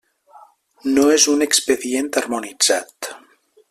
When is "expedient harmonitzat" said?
1.49-3.15